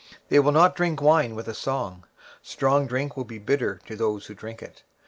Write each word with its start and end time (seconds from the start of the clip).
23:024:009 0.29 0.29
They 0.29 0.35
shall 0.37 0.51
not 0.51 0.75
drink 0.75 0.99
wine 0.99 1.35
with 1.35 1.47
a 1.47 1.53
song; 1.53 2.05
strong 2.41 2.87
drink 2.87 3.13
shall 3.13 3.23
be 3.23 3.37
bitter 3.37 3.75
to 3.85 3.95
them 3.95 4.17
that 4.19 4.35
drink 4.35 4.63
it. 4.63 4.83